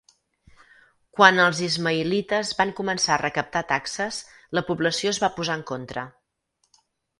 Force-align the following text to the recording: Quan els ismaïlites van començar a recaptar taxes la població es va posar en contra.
Quan 1.17 1.41
els 1.43 1.61
ismaïlites 1.67 2.53
van 2.63 2.71
començar 2.81 3.13
a 3.17 3.21
recaptar 3.23 3.63
taxes 3.75 4.19
la 4.61 4.67
població 4.73 5.15
es 5.15 5.23
va 5.27 5.33
posar 5.39 5.61
en 5.61 5.69
contra. 5.75 6.09